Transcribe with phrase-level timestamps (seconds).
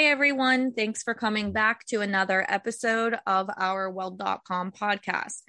[0.00, 0.72] Hi, everyone.
[0.72, 5.42] Thanks for coming back to another episode of our Weld.com podcast.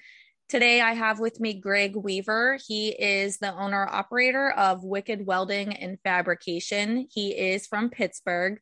[0.50, 2.60] Today, I have with me Greg Weaver.
[2.68, 7.08] He is the owner operator of Wicked Welding and Fabrication.
[7.10, 8.60] He is from Pittsburgh.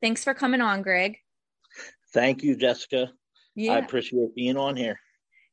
[0.00, 1.16] Thanks for coming on, Greg.
[2.14, 3.10] Thank you, Jessica.
[3.56, 3.72] Yeah.
[3.72, 5.00] I appreciate being on here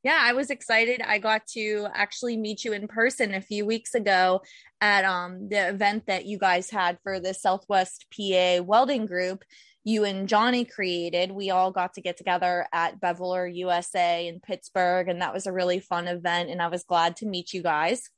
[0.04, 1.02] yeah, I was excited.
[1.02, 4.42] I got to actually meet you in person a few weeks ago
[4.80, 9.44] at um, the event that you guys had for the Southwest PA welding group.
[9.84, 11.32] You and Johnny created.
[11.32, 15.54] We all got to get together at Beveler USA in Pittsburgh, and that was a
[15.54, 16.50] really fun event.
[16.50, 18.10] And I was glad to meet you guys.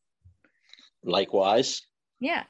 [1.04, 1.82] Likewise.
[2.20, 2.44] Yeah.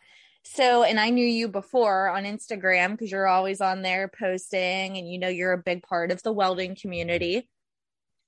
[0.43, 5.07] So, and I knew you before on Instagram because you're always on there posting, and
[5.07, 7.47] you know you're a big part of the welding community.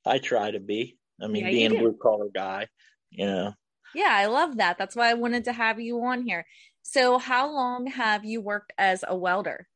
[0.06, 0.98] I try to be.
[1.22, 2.68] I mean, yeah, being a blue collar guy,
[3.10, 3.54] you know.
[3.96, 4.78] Yeah, I love that.
[4.78, 6.46] That's why I wanted to have you on here.
[6.82, 9.68] So, how long have you worked as a welder?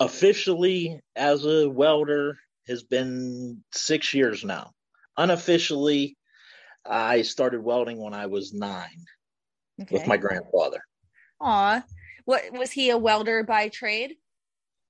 [0.00, 4.72] Officially, as a welder, has been six years now.
[5.16, 6.16] Unofficially,
[6.84, 9.04] I started welding when I was nine
[9.80, 9.94] okay.
[9.94, 10.80] with my grandfather.
[11.40, 11.82] Aw,
[12.24, 14.14] what was he a welder by trade?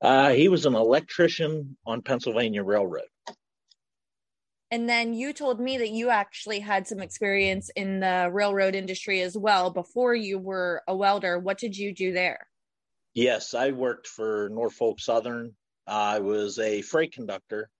[0.01, 3.05] Uh, he was an electrician on Pennsylvania Railroad.
[4.71, 9.21] And then you told me that you actually had some experience in the railroad industry
[9.21, 11.39] as well before you were a welder.
[11.39, 12.49] What did you do there?
[13.15, 15.55] Yes, I worked for Norfolk Southern.
[15.87, 17.71] I was a freight conductor.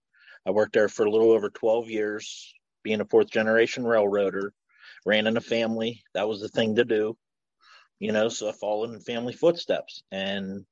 [0.45, 4.53] I worked there for a little over 12 years, being a fourth generation railroader.
[5.05, 6.03] Ran in a family.
[6.13, 7.17] That was the thing to do,
[7.99, 10.03] you know, so I followed in family footsteps.
[10.11, 10.65] And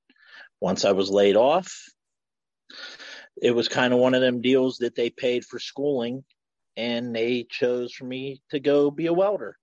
[0.61, 1.71] once I was laid off,
[3.41, 6.23] it was kind of one of them deals that they paid for schooling
[6.77, 9.57] and they chose for me to go be a welder.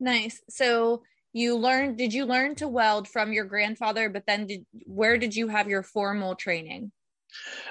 [0.00, 0.40] Nice.
[0.48, 1.02] So
[1.32, 5.34] you learned did you learn to weld from your grandfather but then did where did
[5.34, 6.92] you have your formal training?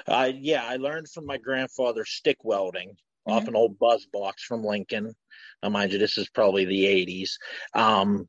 [0.06, 3.32] Uh yeah, I learned from my grandfather stick welding mm-hmm.
[3.32, 5.14] off an old buzz box from Lincoln.
[5.62, 7.30] Now mind you this is probably the 80s.
[7.74, 8.28] Um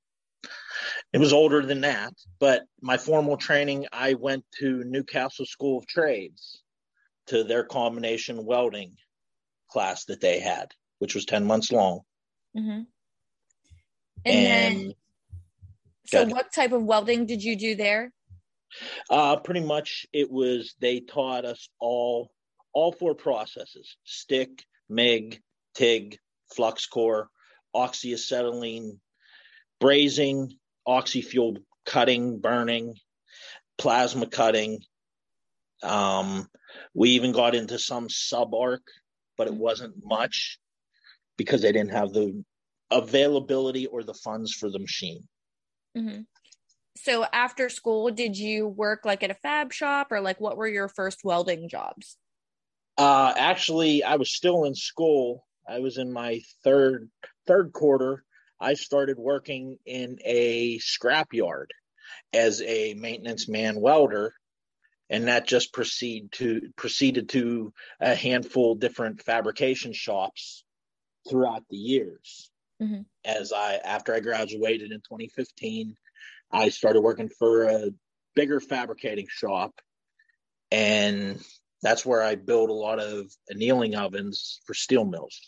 [1.14, 5.78] it was older than that, but my formal training, I went to New Castle School
[5.78, 6.62] of Trades
[7.28, 8.96] to their combination welding
[9.70, 12.02] class that they had, which was 10 months long.
[12.58, 12.82] Mm-hmm.
[14.26, 14.94] And, and then,
[16.06, 18.12] so what type of welding did you do there?
[19.10, 22.32] Uh, pretty much it was, they taught us all,
[22.74, 25.42] all four processes, stick, MIG,
[25.76, 26.18] TIG,
[26.54, 27.30] flux core,
[27.76, 28.98] oxyacetylene,
[29.82, 30.52] brazing,
[30.86, 32.96] oxy-fuel cutting, burning,
[33.78, 34.80] plasma cutting.
[35.82, 36.48] Um,
[36.94, 38.84] we even got into some sub arc,
[39.38, 40.60] but it wasn't much
[41.38, 42.44] because they didn't have the
[42.92, 45.28] availability or the funds for the machine.
[45.98, 46.22] Mm-hmm.
[46.98, 50.68] So after school, did you work like at a fab shop or like what were
[50.68, 52.18] your first welding jobs?
[52.98, 55.46] Uh, actually, I was still in school.
[55.68, 57.10] I was in my third
[57.48, 58.24] third quarter
[58.64, 61.68] I started working in a scrapyard
[62.32, 64.34] as a maintenance man welder,
[65.10, 70.64] and that just proceed to proceeded to a handful different fabrication shops
[71.30, 72.50] throughout the years.
[72.84, 73.02] Mm-hmm.
[73.26, 75.96] As I after I graduated in 2015,
[76.52, 77.90] I started working for a
[78.36, 79.74] bigger fabricating shop,
[80.72, 81.40] and
[81.82, 85.40] that's where I built a lot of annealing ovens for steel mills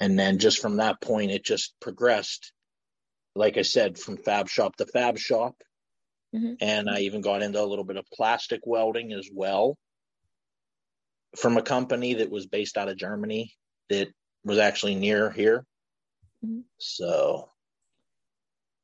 [0.00, 2.52] and then just from that point it just progressed
[3.36, 5.54] like i said from fab shop to fab shop
[6.34, 6.54] mm-hmm.
[6.60, 9.76] and i even got into a little bit of plastic welding as well
[11.36, 13.52] from a company that was based out of germany
[13.90, 14.08] that
[14.44, 15.64] was actually near here
[16.44, 16.60] mm-hmm.
[16.78, 17.50] so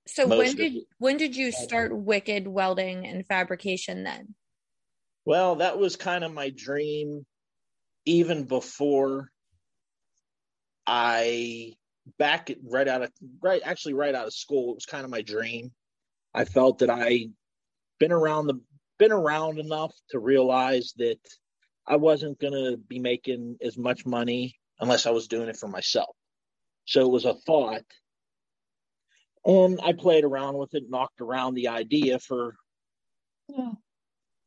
[0.07, 4.35] so when did when did you start wicked welding and fabrication then
[5.25, 7.27] well that was kind of my dream
[8.07, 9.31] even before
[10.87, 11.73] I
[12.19, 13.11] back right out of
[13.43, 15.73] right actually right out of school, it was kind of my dream.
[16.33, 17.27] I felt that I
[17.99, 18.61] been around the
[18.99, 21.19] been around enough to realize that
[21.87, 26.16] I wasn't gonna be making as much money unless I was doing it for myself.
[26.87, 27.85] So it was a thought.
[29.45, 32.57] And I played around with it, knocked around the idea for
[33.49, 33.73] yeah,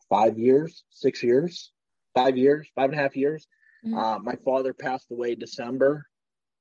[0.10, 1.72] five years, six years,
[2.14, 3.48] five years, five and a half years.
[3.86, 3.98] Mm-hmm.
[3.98, 6.06] Uh, my father passed away December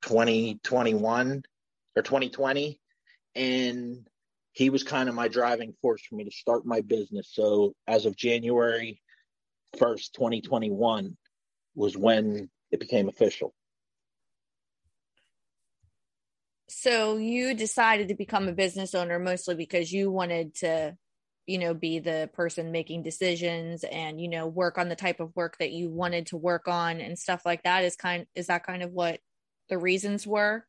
[0.02, 1.42] 2021
[1.96, 2.80] or 2020
[3.34, 4.06] and
[4.52, 8.06] he was kind of my driving force for me to start my business so as
[8.06, 9.00] of january
[9.76, 11.16] 1st 2021
[11.74, 13.52] was when it became official
[16.68, 20.96] so you decided to become a business owner mostly because you wanted to
[21.46, 25.34] you know be the person making decisions and you know work on the type of
[25.34, 28.64] work that you wanted to work on and stuff like that is kind is that
[28.64, 29.18] kind of what
[29.70, 30.64] the reasons were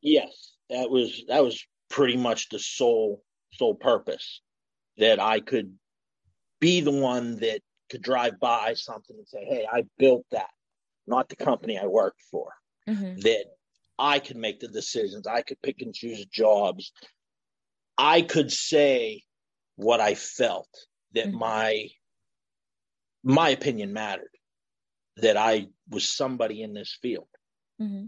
[0.00, 3.22] yes that was that was pretty much the sole
[3.52, 4.40] sole purpose
[4.96, 5.74] that i could
[6.60, 7.60] be the one that
[7.90, 10.50] could drive by something and say hey i built that
[11.06, 12.52] not the company i worked for
[12.88, 13.20] mm-hmm.
[13.20, 13.44] that
[13.98, 16.92] i could make the decisions i could pick and choose jobs
[17.98, 19.22] i could say
[19.76, 20.68] what I felt
[21.12, 21.38] that mm-hmm.
[21.38, 21.88] my
[23.22, 24.30] my opinion mattered
[25.18, 27.28] that I was somebody in this field.
[27.80, 28.06] Mm-hmm.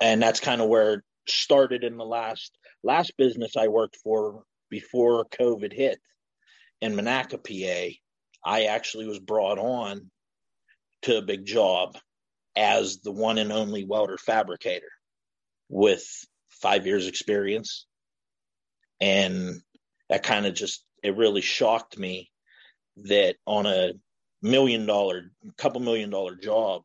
[0.00, 4.44] And that's kind of where it started in the last last business I worked for
[4.70, 5.98] before COVID hit
[6.80, 7.94] in Monaca, PA.
[8.46, 10.10] I actually was brought on
[11.02, 11.96] to a big job
[12.56, 14.90] as the one and only welder fabricator
[15.68, 16.04] with
[16.50, 17.86] five years experience
[19.00, 19.60] and
[20.08, 22.30] that kind of just it really shocked me
[22.96, 23.92] that on a
[24.42, 26.82] million dollar couple million dollar job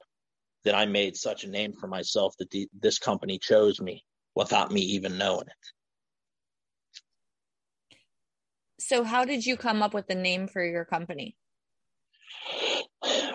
[0.66, 4.04] that I made such a name for myself that the, this company chose me
[4.36, 5.54] without me even knowing it.
[8.80, 11.36] So how did you come up with the name for your company?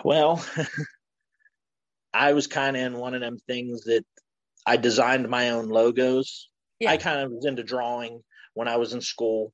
[0.03, 0.45] Well,
[2.15, 4.05] I was kind of in one of them things that
[4.65, 6.49] I designed my own logos.
[6.79, 6.91] Yeah.
[6.91, 8.21] I kind of was into drawing
[8.53, 9.51] when I was in school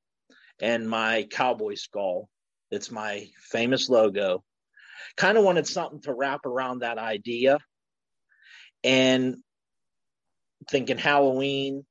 [0.62, 2.30] and my cowboy skull.
[2.69, 4.44] It's my famous logo.
[5.18, 7.58] Kind of wanted something to wrap around that idea.
[8.84, 9.38] And
[10.69, 11.84] thinking Halloween,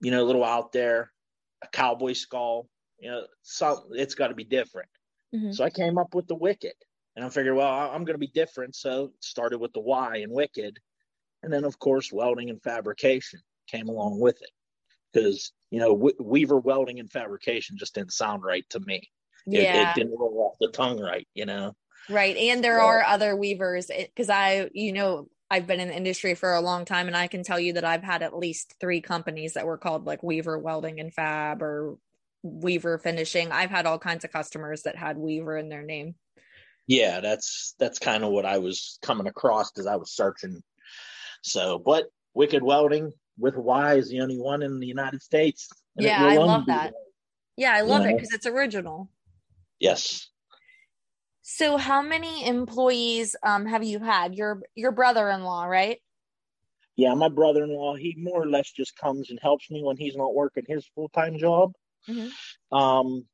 [0.00, 1.12] you know, a little out there,
[1.62, 2.68] a cowboy skull,
[2.98, 4.88] you know, some it's got to be different.
[5.34, 5.52] Mm-hmm.
[5.52, 6.74] So I came up with the Wicked,
[7.16, 8.74] and I figured, well, I'm going to be different.
[8.74, 10.78] So started with the Y and Wicked,
[11.42, 14.50] and then of course welding and fabrication came along with it
[15.12, 19.08] because you know weaver welding and fabrication just didn't sound right to me
[19.46, 19.60] yeah.
[19.60, 21.74] it, it didn't roll off the tongue right you know
[22.08, 25.96] right and there so, are other weavers because i you know I've been in the
[25.96, 28.76] industry for a long time and I can tell you that I've had at least
[28.80, 31.98] three companies that were called like Weaver Welding and Fab or
[32.42, 33.52] Weaver Finishing.
[33.52, 36.14] I've had all kinds of customers that had Weaver in their name.
[36.86, 40.62] Yeah, that's that's kind of what I was coming across as I was searching.
[41.42, 45.68] So, but Wicked Welding, with Y is the only one in the United States.
[45.96, 46.94] Yeah, I love that.
[47.56, 49.10] Yeah, I love it because it's original.
[49.78, 50.28] Yes.
[51.42, 54.34] So, how many employees um, have you had?
[54.34, 55.98] Your your brother-in-law, right?
[56.96, 57.96] Yeah, my brother-in-law.
[57.96, 61.38] He more or less just comes and helps me when he's not working his full-time
[61.38, 61.72] job.
[62.08, 62.76] Mm-hmm.
[62.76, 63.24] Um,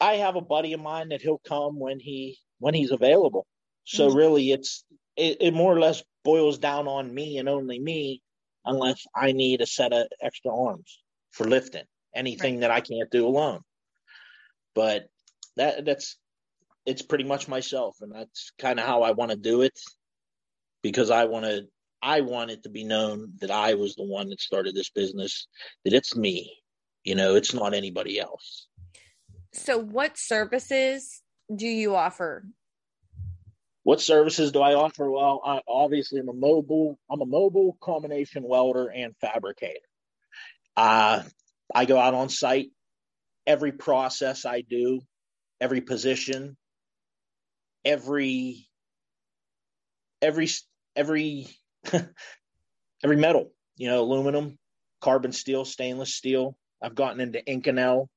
[0.00, 3.46] I have a buddy of mine that he'll come when he when he's available.
[3.84, 4.16] So mm-hmm.
[4.16, 4.84] really, it's
[5.16, 8.22] it, it more or less boils down on me and only me
[8.64, 11.00] unless I need a set of extra arms
[11.32, 12.60] for lifting anything right.
[12.62, 13.60] that I can't do alone.
[14.74, 15.06] But
[15.56, 16.16] that that's
[16.86, 19.78] it's pretty much myself, and that's kind of how I want to do it
[20.82, 21.66] because I want to
[22.02, 25.46] I want it to be known that I was the one that started this business,
[25.84, 26.52] that it's me.
[27.02, 28.68] You know, it's not anybody else.
[29.54, 31.22] So, what services
[31.54, 32.44] do you offer
[33.84, 35.10] what services do I offer?
[35.10, 36.98] Well, I, obviously, I'm a mobile.
[37.10, 39.78] I'm a mobile combination welder and fabricator.
[40.74, 41.22] Uh,
[41.72, 42.70] I go out on site.
[43.46, 45.02] Every process I do,
[45.60, 46.56] every position,
[47.84, 48.66] every
[50.22, 50.48] every
[50.96, 51.46] every
[53.04, 53.52] every metal.
[53.76, 54.58] You know, aluminum,
[55.02, 56.56] carbon steel, stainless steel.
[56.82, 58.08] I've gotten into Inconel,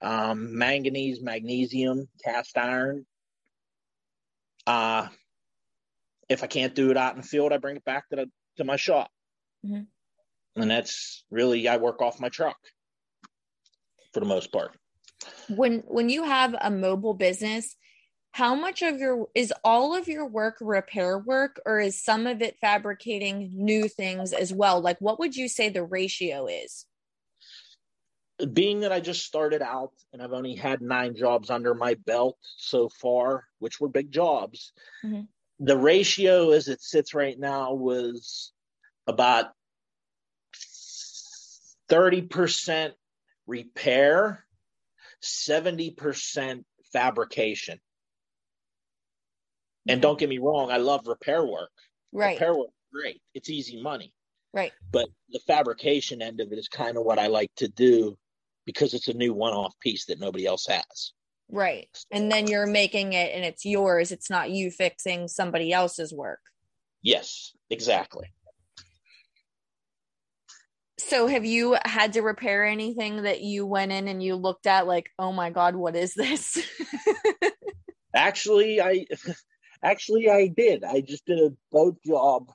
[0.00, 3.06] um, manganese, magnesium, cast iron,
[4.66, 5.08] uh,
[6.28, 8.30] if I can't do it out in the field, I bring it back to the
[8.56, 9.10] to my shop,
[9.64, 9.82] mm-hmm.
[10.60, 12.56] and that's really I work off my truck
[14.12, 14.72] for the most part.
[15.48, 17.76] When when you have a mobile business,
[18.32, 22.42] how much of your is all of your work repair work, or is some of
[22.42, 24.80] it fabricating new things as well?
[24.80, 26.86] Like, what would you say the ratio is?
[28.52, 32.36] Being that I just started out and I've only had nine jobs under my belt
[32.56, 34.72] so far, which were big jobs,
[35.04, 35.22] mm-hmm.
[35.60, 38.52] the ratio as it sits right now was
[39.06, 39.46] about
[41.90, 42.92] 30%
[43.46, 44.44] repair,
[45.22, 47.80] 70% fabrication.
[49.88, 51.70] And don't get me wrong, I love repair work.
[52.12, 52.32] Right.
[52.32, 53.22] Repair work, great.
[53.34, 54.12] It's easy money.
[54.52, 54.72] Right.
[54.90, 58.18] But the fabrication end of it is kind of what I like to do
[58.66, 61.12] because it's a new one-off piece that nobody else has.
[61.48, 61.88] Right.
[62.10, 64.10] And then you're making it and it's yours.
[64.10, 66.40] It's not you fixing somebody else's work.
[67.02, 68.26] Yes, exactly.
[70.98, 74.86] So have you had to repair anything that you went in and you looked at
[74.86, 76.58] like, oh my God, what is this?
[78.14, 79.06] actually, I
[79.84, 80.82] actually I did.
[80.82, 82.50] I just did a boat job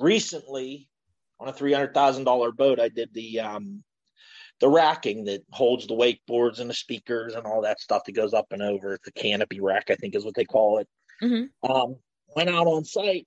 [0.00, 0.88] recently
[1.38, 2.80] on a three hundred thousand dollar boat.
[2.80, 3.84] I did the um
[4.62, 8.32] the racking that holds the wakeboards and the speakers and all that stuff that goes
[8.32, 8.98] up and over.
[9.04, 10.88] The canopy rack, I think, is what they call it.
[11.22, 11.70] Mm-hmm.
[11.70, 11.96] Um,
[12.34, 13.26] went out on site.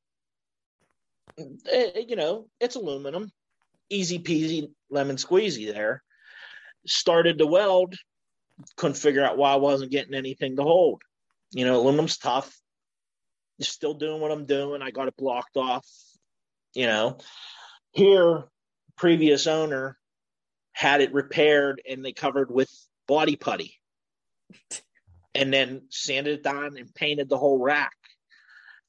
[1.37, 3.31] It, eh, you know, it's aluminum
[3.89, 6.03] easy peasy lemon squeezy there.
[6.87, 7.95] Started to weld,
[8.77, 11.01] couldn't figure out why I wasn't getting anything to hold.
[11.51, 12.55] You know, aluminum's tough.
[13.61, 14.81] Still doing what I'm doing.
[14.81, 15.85] I got it blocked off.
[16.73, 17.17] You know,
[17.91, 18.43] here,
[18.97, 19.97] previous owner
[20.75, 22.69] had it repaired and they covered with
[23.07, 23.79] body putty
[25.33, 27.95] and then sanded it down and painted the whole rack.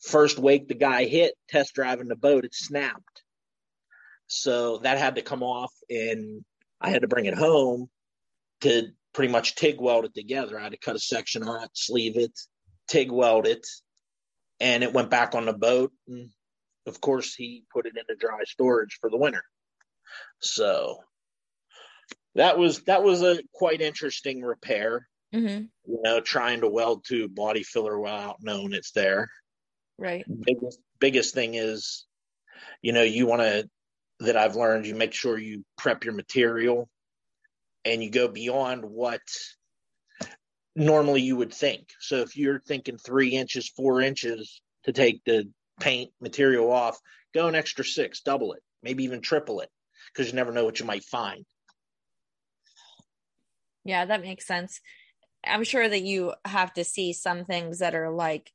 [0.01, 3.23] First wake the guy hit, test driving the boat, it snapped.
[4.27, 6.45] So that had to come off, and
[6.81, 7.89] I had to bring it home
[8.63, 10.59] to pretty much TIG weld it together.
[10.59, 12.33] I had to cut a section on it, sleeve it,
[12.89, 13.65] TIG weld it,
[14.59, 15.93] and it went back on the boat.
[16.09, 16.31] And
[16.89, 19.45] of course, he put it into dry storage for the winter.
[20.41, 20.99] So
[22.37, 25.09] that was that was a quite interesting repair.
[25.35, 25.65] Mm-hmm.
[25.87, 29.29] You know, trying to weld to body filler without knowing it's there.
[29.99, 30.25] Right.
[30.29, 32.07] Biggest biggest thing is,
[32.83, 33.69] you know, you want to
[34.21, 36.89] that I've learned, you make sure you prep your material
[37.85, 39.21] and you go beyond what
[40.75, 41.89] normally you would think.
[42.01, 45.49] So if you're thinking three inches, four inches to take the
[45.81, 46.99] paint material off,
[47.35, 49.69] go an extra six, double it, maybe even triple it,
[50.13, 51.45] because you never know what you might find.
[53.87, 54.81] Yeah, that makes sense.
[55.47, 58.53] I'm sure that you have to see some things that are like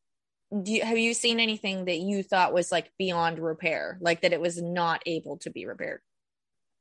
[0.64, 4.34] do you, have you seen anything that you thought was like beyond repair like that
[4.34, 6.02] it was not able to be repaired?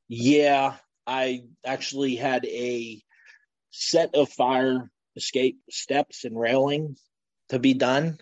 [0.09, 0.75] Yeah
[1.07, 3.01] i actually had a
[3.71, 7.01] set of fire escape steps and railings
[7.49, 8.19] to be done.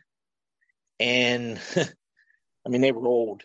[0.99, 3.41] And i mean they were old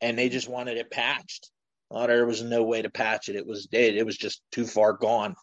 [0.00, 1.48] and they just wanted it patched.
[1.90, 3.36] Well, there was no way to patch it.
[3.36, 3.94] It was dead.
[3.94, 5.36] It was just too far gone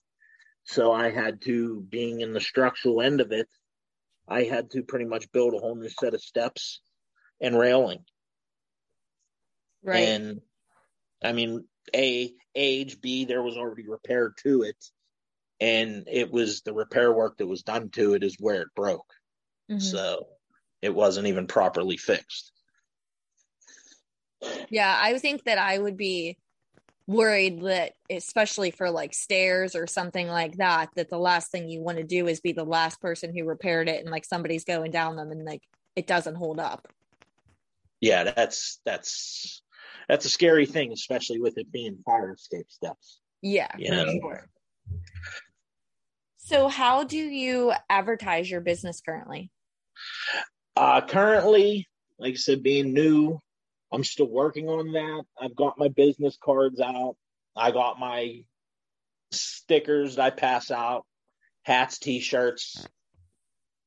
[0.71, 3.47] so i had to being in the structural end of it
[4.31, 6.79] I had to pretty much build a whole new set of steps
[7.41, 8.05] and railing.
[9.83, 10.07] Right.
[10.07, 10.41] And
[11.21, 14.77] I mean, A, age, B, there was already repair to it.
[15.59, 19.11] And it was the repair work that was done to it is where it broke.
[19.69, 19.79] Mm-hmm.
[19.79, 20.27] So
[20.81, 22.51] it wasn't even properly fixed.
[24.69, 26.37] Yeah, I think that I would be
[27.11, 31.81] worried that especially for like stairs or something like that that the last thing you
[31.81, 34.91] want to do is be the last person who repaired it and like somebody's going
[34.91, 35.61] down them and like
[35.95, 36.87] it doesn't hold up.
[37.99, 39.61] Yeah that's that's
[40.07, 43.19] that's a scary thing especially with it being fire escape steps.
[43.41, 43.75] Yeah.
[43.77, 44.47] sure.
[46.37, 49.51] so how do you advertise your business currently?
[50.75, 51.87] Uh currently
[52.19, 53.39] like i said being new
[53.91, 55.23] I'm still working on that.
[55.39, 57.15] I've got my business cards out.
[57.55, 58.43] I got my
[59.31, 61.05] stickers that I pass out,
[61.63, 62.87] hats, t-shirts.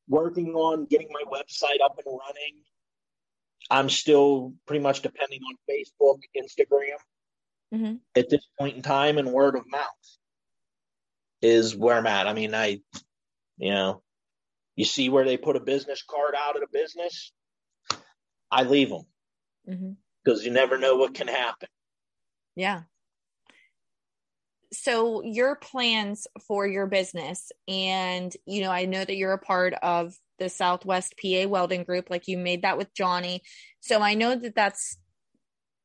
[0.07, 2.61] Working on getting my website up and running.
[3.71, 6.99] I'm still pretty much depending on Facebook, Instagram
[7.75, 7.95] mm-hmm.
[8.15, 9.89] at this point in time, and word of mouth
[11.41, 12.27] is where I'm at.
[12.27, 12.81] I mean, I,
[13.57, 14.03] you know,
[14.77, 17.33] you see where they put a business card out at a business,
[18.51, 19.07] I leave them
[19.66, 20.47] because mm-hmm.
[20.47, 21.68] you never know what can happen.
[22.56, 22.83] Yeah.
[24.73, 29.75] So, your plans for your business, and you know, I know that you're a part
[29.75, 33.42] of the Southwest PA Welding Group, like you made that with Johnny.
[33.80, 34.99] So, I know that that's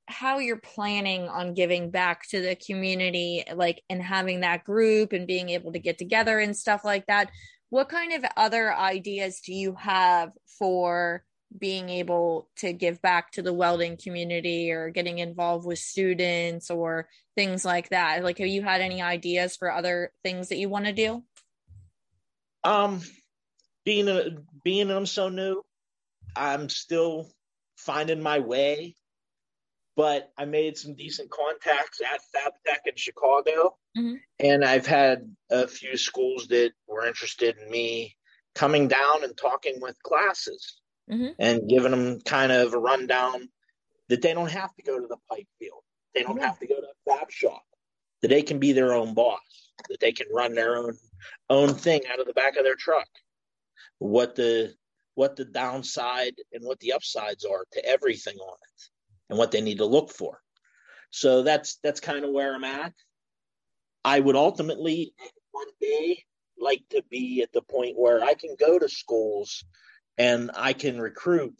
[0.08, 5.28] how you're planning on giving back to the community, like, and having that group and
[5.28, 7.30] being able to get together and stuff like that.
[7.70, 11.24] What kind of other ideas do you have for
[11.58, 17.10] being able to give back to the welding community or getting involved with students or
[17.36, 18.24] things like that.
[18.24, 21.24] Like have you had any ideas for other things that you want to do?
[22.64, 23.02] Um
[23.90, 24.30] being a
[24.64, 25.64] being i'm so new
[26.36, 27.28] i'm still
[27.76, 28.96] finding my way
[29.96, 33.76] but i made some decent contacts at fabtech in chicago.
[33.98, 34.16] Mm-hmm.
[34.40, 38.16] and i've had a few schools that were interested in me
[38.54, 40.80] coming down and talking with classes
[41.10, 41.30] mm-hmm.
[41.40, 43.50] and giving them kind of a rundown
[44.10, 45.82] that they don't have to go to the pipe field.
[46.14, 47.62] They don't have to go to a fab shop.
[48.22, 49.40] That they can be their own boss.
[49.90, 50.98] That they can run their own
[51.50, 53.08] own thing out of the back of their truck.
[54.00, 54.74] What the
[55.16, 58.90] what the downside and what the upsides are to everything on it,
[59.30, 60.42] and what they need to look for.
[61.12, 62.94] So that's that's kind of where I'm at.
[64.04, 65.14] I would ultimately
[65.52, 66.24] one day
[66.60, 69.64] like to be at the point where I can go to schools
[70.20, 71.56] and I can recruit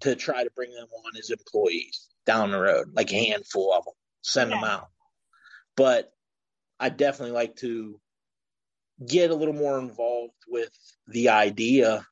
[0.00, 3.84] to try to bring them on as employees down the road, like a handful of
[3.84, 4.88] them, send them out.
[5.76, 6.12] But
[6.78, 8.00] I definitely like to
[9.06, 10.76] get a little more involved with
[11.06, 12.04] the idea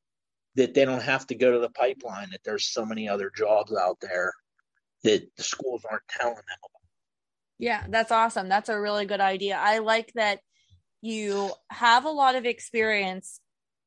[0.54, 3.74] that they don't have to go to the pipeline, that there's so many other jobs
[3.74, 4.32] out there
[5.02, 6.80] that the schools aren't telling them about.
[7.58, 8.48] Yeah, that's awesome.
[8.48, 9.58] That's a really good idea.
[9.60, 10.40] I like that
[11.02, 13.40] you have a lot of experience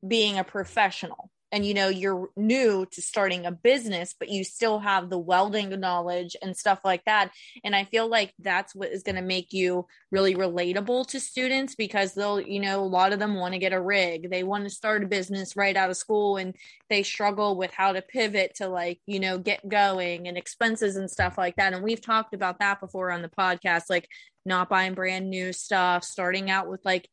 [0.06, 1.30] being a professional.
[1.52, 5.70] And you know you're new to starting a business but you still have the welding
[5.80, 7.32] knowledge and stuff like that.
[7.64, 11.74] And i feel like that's what is going to make you really relatable to students
[11.74, 14.30] because they'll you know a lot of them want to get a rig.
[14.30, 16.54] They want to start a business right out of school and
[16.88, 21.10] they struggle with how to pivot to like you know get going and expenses and
[21.10, 21.72] stuff like that.
[21.72, 24.08] And we've talked about that before on the podcast like
[24.46, 27.08] not buying brand new stuff starting out with like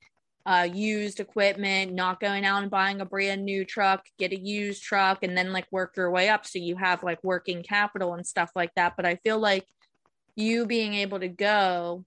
[0.47, 4.81] uh, used equipment, not going out and buying a brand new truck, get a used
[4.81, 8.25] truck, and then like work your way up so you have like working capital and
[8.25, 8.93] stuff like that.
[8.95, 9.65] But I feel like
[10.37, 12.05] you being able to go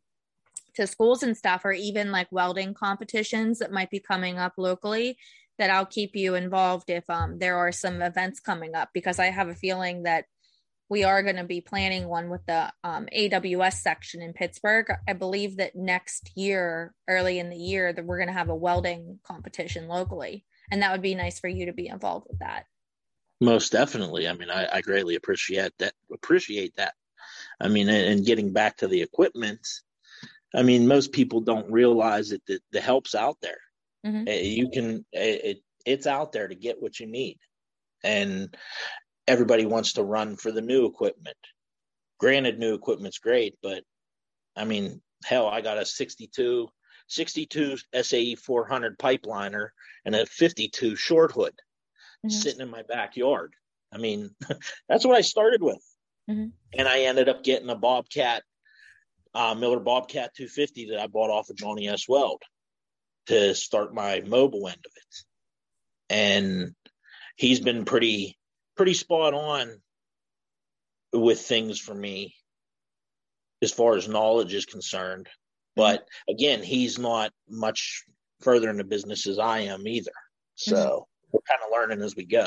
[0.76, 5.18] to schools and stuff, or even like welding competitions that might be coming up locally,
[5.58, 9.26] that I'll keep you involved if um, there are some events coming up because I
[9.26, 10.24] have a feeling that
[10.90, 14.86] we are going to be planning one with the um, AWS section in Pittsburgh.
[15.08, 18.54] I believe that next year, early in the year, that we're going to have a
[18.54, 22.64] welding competition locally, and that would be nice for you to be involved with that.
[23.40, 24.28] Most definitely.
[24.28, 25.94] I mean, I, I greatly appreciate that.
[26.12, 26.94] Appreciate that.
[27.60, 29.66] I mean, and getting back to the equipment,
[30.54, 33.60] I mean, most people don't realize that the, the help's out there.
[34.04, 34.24] Mm-hmm.
[34.26, 37.38] Eh, you can, eh, it, it's out there to get what you need.
[38.02, 38.54] And
[39.30, 41.36] everybody wants to run for the new equipment.
[42.18, 43.84] Granted, new equipment's great, but
[44.56, 46.68] I mean, hell, I got a 62,
[47.06, 49.68] 62 SAE 400 pipeliner
[50.04, 51.54] and a 52 short hood
[52.26, 52.28] mm-hmm.
[52.28, 53.54] sitting in my backyard.
[53.92, 54.30] I mean,
[54.88, 55.82] that's what I started with.
[56.28, 56.46] Mm-hmm.
[56.76, 58.42] And I ended up getting a Bobcat,
[59.32, 62.08] uh, Miller Bobcat 250 that I bought off of Johnny S.
[62.08, 62.42] Weld
[63.26, 65.14] to start my mobile end of it.
[66.12, 66.74] And
[67.36, 68.36] he's been pretty
[68.80, 69.78] pretty spot on
[71.12, 72.34] with things for me
[73.60, 75.28] as far as knowledge is concerned.
[75.76, 78.04] But again, he's not much
[78.40, 80.14] further in the business as I am either.
[80.54, 81.28] So mm-hmm.
[81.30, 82.46] we're kind of learning as we go.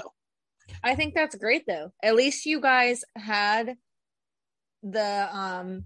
[0.84, 1.91] I think that's great though.
[2.02, 3.76] At least you guys had
[4.82, 5.86] the um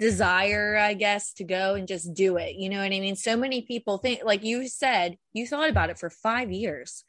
[0.00, 2.56] desire, I guess, to go and just do it.
[2.56, 3.14] You know what I mean?
[3.14, 7.04] So many people think like you said, you thought about it for 5 years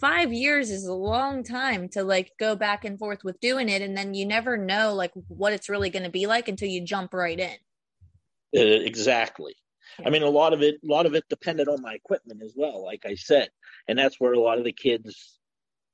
[0.00, 3.82] five years is a long time to like go back and forth with doing it
[3.82, 6.84] and then you never know like what it's really going to be like until you
[6.84, 7.56] jump right in.
[8.56, 9.54] Uh, exactly.
[9.98, 10.08] Yeah.
[10.08, 12.54] i mean a lot of it a lot of it depended on my equipment as
[12.56, 13.50] well like i said
[13.88, 15.38] and that's where a lot of the kids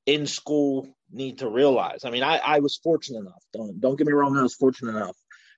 [0.04, 2.04] in school need to realize.
[2.04, 4.96] I mean i, I was fortunate enough don't don't get me wrong i was fortunate
[4.96, 5.16] enough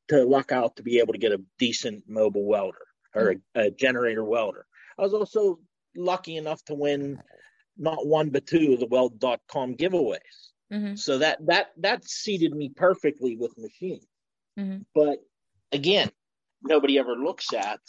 [0.08, 2.78] to luck out to be able to get a decent mobile welder
[3.14, 4.66] or a, a generator welder.
[4.98, 5.58] I was also
[5.96, 7.20] lucky enough to win
[7.78, 10.18] not one but two of the weld.com giveaways.
[10.72, 10.96] Mm-hmm.
[10.96, 14.06] So that that that seated me perfectly with machines.
[14.58, 14.82] Mm-hmm.
[14.94, 15.18] But
[15.72, 16.10] again,
[16.62, 17.80] nobody ever looks at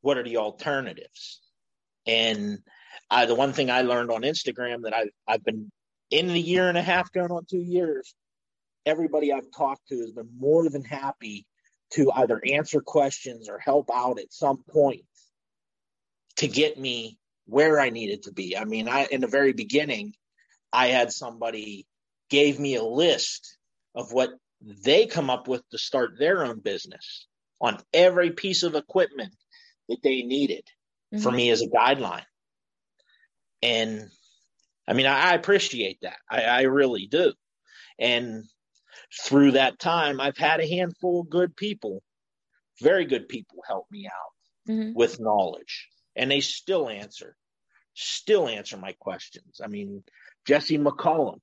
[0.00, 1.40] what are the alternatives.
[2.06, 2.58] And
[3.10, 5.70] I, the one thing I learned on Instagram that I I've been
[6.10, 8.14] in the year and a half going on two years,
[8.86, 11.46] everybody I've talked to has been more than happy
[11.92, 15.02] to either answer questions or help out at some point
[16.36, 17.17] to get me
[17.48, 18.56] where I needed to be.
[18.56, 20.14] I mean, I in the very beginning,
[20.72, 21.86] I had somebody
[22.28, 23.56] gave me a list
[23.94, 24.30] of what
[24.60, 27.26] they come up with to start their own business
[27.60, 29.34] on every piece of equipment
[29.88, 30.62] that they needed
[31.12, 31.22] mm-hmm.
[31.22, 32.26] for me as a guideline.
[33.62, 34.08] And
[34.86, 36.18] I mean, I, I appreciate that.
[36.30, 37.32] I, I really do.
[37.98, 38.44] And
[39.24, 42.02] through that time, I've had a handful of good people,
[42.82, 44.92] very good people help me out mm-hmm.
[44.94, 47.36] with knowledge and they still answer,
[47.94, 49.60] still answer my questions.
[49.62, 50.02] I mean,
[50.46, 51.38] Jesse McCollum,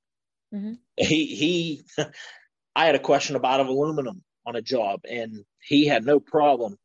[0.54, 0.74] mm-hmm.
[0.98, 1.84] he he,
[2.76, 6.78] I had a question about of aluminum on a job, and he had no problem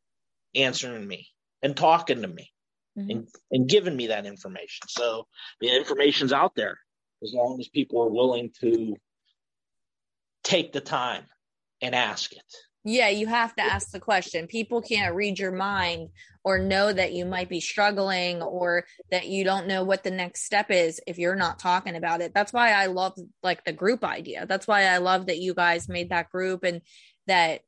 [0.55, 1.27] answering me
[1.61, 2.49] and talking to me
[2.97, 3.09] mm-hmm.
[3.09, 4.87] and, and giving me that information.
[4.87, 5.27] So
[5.59, 6.79] the information's out there
[7.23, 8.95] as long as people are willing to
[10.43, 11.25] take the time
[11.81, 12.55] and ask it.
[12.83, 14.47] Yeah, you have to ask the question.
[14.47, 16.09] People can't read your mind
[16.43, 20.45] or know that you might be struggling or that you don't know what the next
[20.45, 22.33] step is if you're not talking about it.
[22.33, 24.47] That's why I love like the group idea.
[24.47, 26.81] That's why I love that you guys made that group and
[27.27, 27.61] that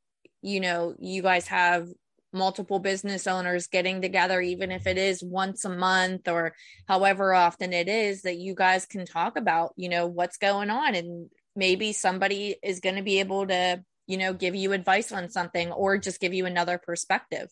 [0.43, 1.87] you know, you guys have
[2.33, 6.53] multiple business owners getting together, even if it is once a month or
[6.87, 10.95] however often it is, that you guys can talk about, you know, what's going on.
[10.95, 15.29] And maybe somebody is going to be able to, you know, give you advice on
[15.29, 17.49] something or just give you another perspective.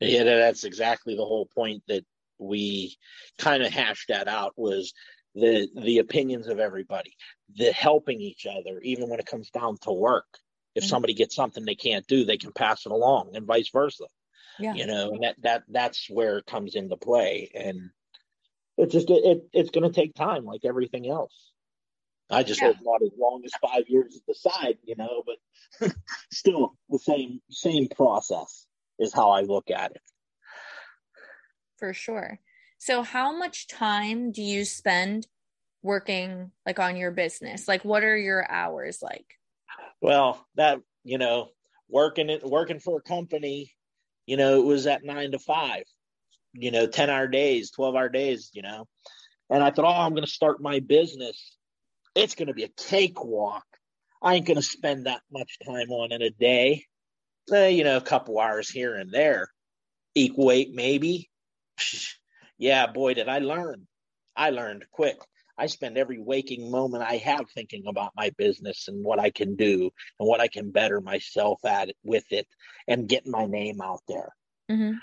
[0.00, 2.04] Yeah, that's exactly the whole point that
[2.38, 2.96] we
[3.38, 4.92] kind of hashed that out was
[5.34, 7.16] the the opinions of everybody,
[7.54, 10.26] the helping each other, even when it comes down to work.
[10.74, 10.88] If mm-hmm.
[10.88, 14.04] somebody gets something they can't do, they can pass it along, and vice versa.
[14.58, 14.74] Yeah.
[14.74, 17.90] You know, and that that that's where it comes into play, and
[18.76, 21.51] it just it, it it's going to take time, like everything else.
[22.32, 22.68] I just yeah.
[22.68, 25.92] hope not as long as five years at the side, you know, but
[26.32, 28.66] still the same same process
[28.98, 30.02] is how I look at it.
[31.78, 32.38] For sure.
[32.78, 35.26] So how much time do you spend
[35.82, 37.68] working like on your business?
[37.68, 39.38] Like what are your hours like?
[40.00, 41.50] Well, that, you know,
[41.88, 43.72] working it working for a company,
[44.26, 45.82] you know, it was at 9 to 5.
[46.54, 48.86] You know, 10 hour days, 12 hour days, you know.
[49.48, 51.56] And I thought, "Oh, I'm going to start my business.
[52.14, 53.64] It's going to be a cakewalk.
[54.20, 56.86] I ain't going to spend that much time on in a day."
[57.50, 59.48] eh, you know, a couple hours here and there,
[60.14, 61.30] equate maybe.
[62.58, 63.86] yeah, boy, did I learn.
[64.36, 65.16] I learned quick.
[65.58, 69.54] I spend every waking moment I have thinking about my business and what I can
[69.54, 72.46] do and what I can better myself at it, with it
[72.88, 74.34] and getting my name out there.
[74.70, 74.94] Mm-hmm.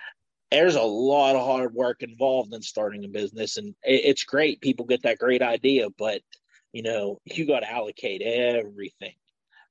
[0.52, 4.62] There's a lot of hard work involved in starting a business, and it's great.
[4.62, 6.22] People get that great idea, but
[6.71, 9.13] you know, you got to allocate everything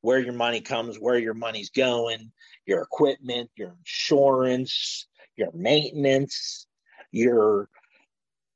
[0.00, 2.30] where your money comes, where your money's going,
[2.66, 5.06] your equipment, your insurance,
[5.36, 6.66] your maintenance,
[7.10, 7.68] your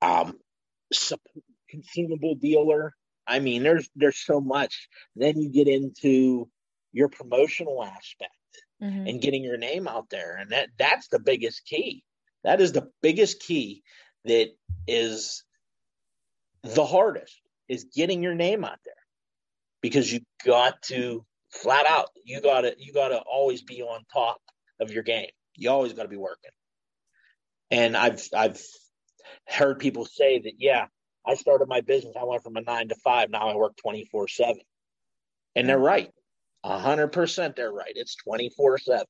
[0.01, 0.39] um,
[1.69, 2.95] consumable dealer.
[3.27, 4.89] I mean, there's there's so much.
[5.17, 6.49] Then you get into
[6.93, 8.33] your promotional aspect
[8.83, 9.07] mm-hmm.
[9.07, 12.05] and getting your name out there, and that that's the biggest key.
[12.45, 13.83] That is the biggest key
[14.25, 14.49] that
[14.87, 15.45] is
[16.63, 17.42] the hardest
[17.73, 18.95] is getting your name out there
[19.81, 24.03] because you got to flat out you got to you got to always be on
[24.13, 24.41] top
[24.79, 25.31] of your game.
[25.55, 26.51] You always got to be working.
[27.71, 28.61] And i've i've
[29.49, 30.87] heard people say that yeah
[31.27, 34.57] i started my business i went from a 9 to 5 now i work 24/7
[35.57, 36.11] and they're right.
[36.65, 37.93] 100% they're right.
[37.95, 39.05] It's 24/7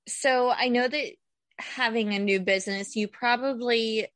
[0.06, 1.12] So I know that
[1.58, 4.06] having a new business, you probably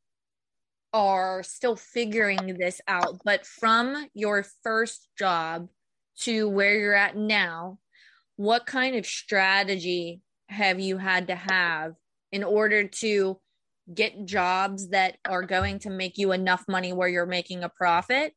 [0.92, 5.68] are still figuring this out, but from your first job
[6.20, 7.78] to where you're at now,
[8.36, 11.94] what kind of strategy have you had to have
[12.32, 13.38] in order to
[13.92, 18.32] get jobs that are going to make you enough money where you're making a profit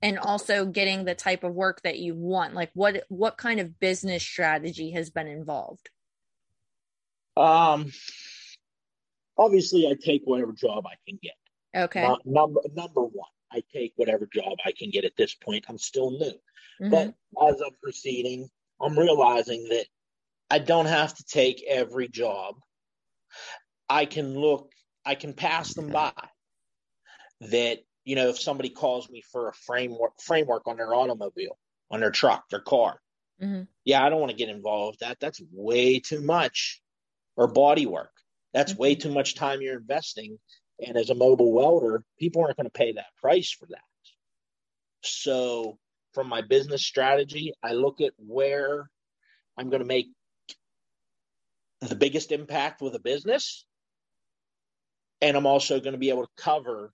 [0.00, 2.54] and also getting the type of work that you want?
[2.54, 5.90] Like what what kind of business strategy has been involved?
[7.36, 7.92] Um
[9.38, 11.32] obviously i take whatever job i can get
[11.74, 15.64] okay no, number number one i take whatever job i can get at this point
[15.68, 16.32] i'm still new
[16.80, 16.90] mm-hmm.
[16.90, 17.14] but
[17.48, 18.48] as i'm proceeding
[18.80, 19.86] i'm realizing that
[20.50, 22.54] i don't have to take every job
[23.88, 24.72] i can look
[25.04, 26.12] I can pass them by.
[27.40, 31.58] That you know, if somebody calls me for a framework framework on their automobile,
[31.90, 33.00] on their truck, their car,
[33.42, 33.62] mm-hmm.
[33.84, 35.00] yeah, I don't want to get involved.
[35.00, 36.80] That that's way too much,
[37.36, 38.12] or body work.
[38.54, 38.82] That's mm-hmm.
[38.82, 40.38] way too much time you're investing.
[40.84, 43.78] And as a mobile welder, people aren't going to pay that price for that.
[45.02, 45.78] So,
[46.12, 48.90] from my business strategy, I look at where
[49.56, 50.08] I'm going to make
[51.80, 53.64] the biggest impact with a business
[55.22, 56.92] and I'm also going to be able to cover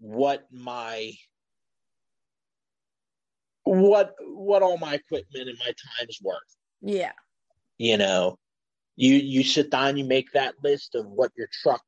[0.00, 1.12] what my
[3.62, 6.40] what what all my equipment and my time is worth.
[6.82, 7.12] Yeah.
[7.78, 8.38] You know,
[8.96, 11.82] you you sit down, you make that list of what your truck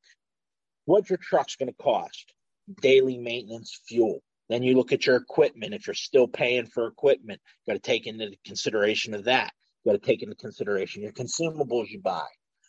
[0.84, 2.32] what your truck's going to cost.
[2.80, 4.22] daily maintenance fuel.
[4.48, 5.74] Then you look at your equipment.
[5.74, 9.52] If you're still paying for equipment, got to take into consideration of that.
[9.86, 12.26] Got to take into consideration your consumables you buy,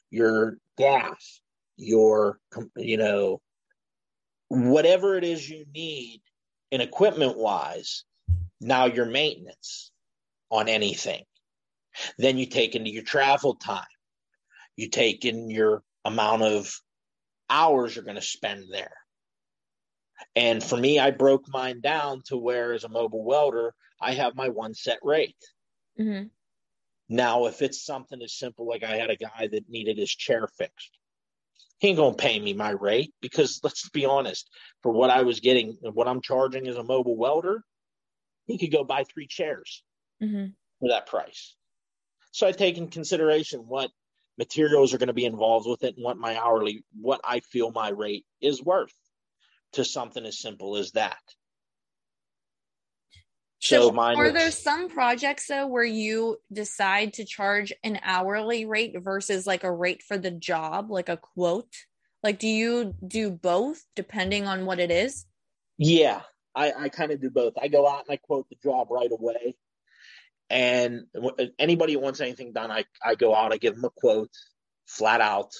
[0.09, 1.41] your gas,
[1.77, 2.39] your
[2.75, 3.41] you know
[4.49, 6.21] whatever it is you need
[6.71, 8.03] in equipment wise.
[8.61, 9.91] Now your maintenance
[10.49, 11.23] on anything.
[12.17, 13.83] Then you take into your travel time.
[14.75, 16.73] You take in your amount of
[17.49, 18.93] hours you're going to spend there.
[20.35, 24.35] And for me, I broke mine down to where, as a mobile welder, I have
[24.35, 25.35] my one set rate.
[25.99, 26.27] Mm-hmm.
[27.09, 30.47] Now, if it's something as simple like I had a guy that needed his chair
[30.57, 30.97] fixed,
[31.79, 34.49] he ain't gonna pay me my rate because let's be honest,
[34.81, 37.63] for what I was getting, what I'm charging as a mobile welder,
[38.45, 39.83] he could go buy three chairs
[40.21, 40.47] mm-hmm.
[40.79, 41.55] for that price.
[42.31, 43.91] So I take in consideration what
[44.37, 47.71] materials are going to be involved with it and what my hourly, what I feel
[47.71, 48.93] my rate is worth
[49.73, 51.17] to something as simple as that.
[53.59, 58.95] So, so are there some projects though where you decide to charge an hourly rate
[58.99, 61.73] versus like a rate for the job, like a quote?
[62.21, 65.25] Like, do you do both depending on what it is?
[65.77, 66.21] Yeah,
[66.53, 67.53] I, I kind of do both.
[67.59, 69.55] I go out and I quote the job right away.
[70.49, 71.05] And
[71.57, 74.31] anybody who wants anything done, I, I go out, I give them a quote
[74.85, 75.51] flat out.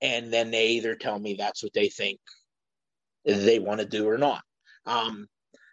[0.00, 2.20] And then they either tell me that's what they think
[3.24, 4.42] they want to do or not.
[4.84, 5.26] Um,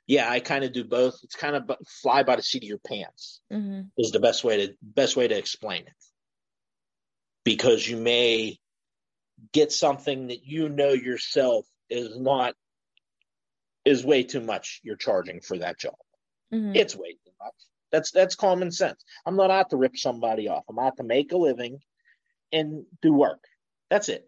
[0.07, 1.19] yeah, I kind of do both.
[1.23, 3.81] It's kind of fly by the seat of your pants mm-hmm.
[3.97, 5.93] is the best way to best way to explain it.
[7.45, 8.57] Because you may
[9.51, 12.55] get something that you know yourself is not
[13.85, 15.95] is way too much you're charging for that job.
[16.53, 16.75] Mm-hmm.
[16.75, 17.53] It's way too much.
[17.93, 19.05] That's that's common sense.
[19.25, 20.63] I'm not out to rip somebody off.
[20.67, 21.79] I'm out to make a living
[22.51, 23.45] and do work.
[23.91, 24.27] That's it.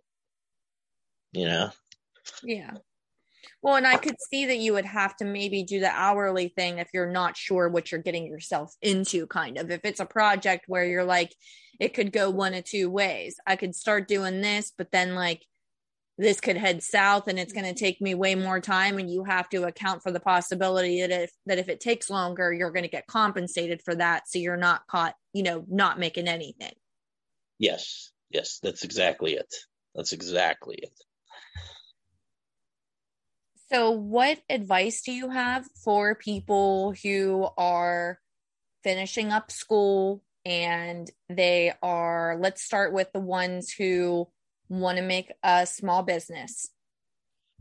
[1.34, 1.70] You know.
[2.44, 2.72] Yeah.
[3.64, 6.78] Well, and I could see that you would have to maybe do the hourly thing
[6.78, 9.72] if you're not sure what you're getting yourself into, kind of.
[9.72, 11.34] If it's a project where you're like,
[11.80, 13.38] it could go one of two ways.
[13.48, 15.42] I could start doing this, but then like
[16.18, 17.86] this could head south and it's going to mm-hmm.
[17.86, 21.32] take me way more time and you have to account for the possibility that if
[21.46, 24.28] that if it takes longer you're going to get compensated for that.
[24.28, 26.74] So you're not caught you know not making anything.
[27.60, 29.54] Yes yes that's exactly it.
[29.94, 30.94] That's exactly it.
[33.72, 38.20] So what advice do you have for people who are
[38.84, 44.28] finishing up school and they are let's start with the ones who
[44.70, 46.70] want to make a small business?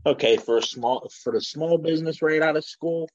[0.05, 3.09] Okay, for a small for the small business right out of school,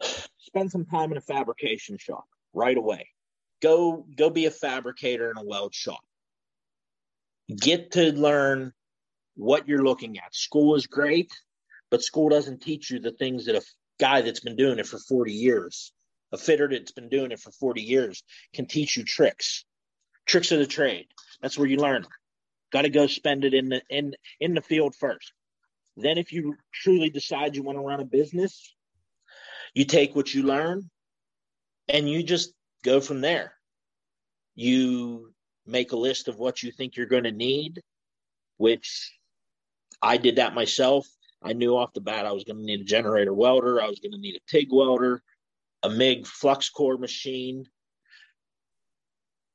[0.38, 3.08] spend some time in a fabrication shop right away.
[3.62, 6.00] Go go be a fabricator in a weld shop.
[7.48, 8.72] Get to learn
[9.34, 10.34] what you're looking at.
[10.34, 11.32] School is great,
[11.90, 13.62] but school doesn't teach you the things that a
[13.98, 15.92] guy that's been doing it for 40 years,
[16.32, 19.64] a fitter that's been doing it for 40 years, can teach you tricks.
[20.26, 21.06] Tricks of the trade.
[21.40, 22.06] That's where you learn.
[22.72, 25.32] Got to go spend it in the in in the field first.
[25.96, 28.74] Then, if you truly decide you want to run a business,
[29.74, 30.90] you take what you learn
[31.88, 33.52] and you just go from there.
[34.54, 35.32] You
[35.66, 37.82] make a list of what you think you're going to need,
[38.56, 39.12] which
[40.00, 41.06] I did that myself.
[41.42, 43.98] I knew off the bat I was going to need a generator welder, I was
[43.98, 45.22] going to need a TIG welder,
[45.82, 47.66] a MIG flux core machine,